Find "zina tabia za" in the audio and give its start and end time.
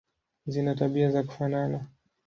0.47-1.23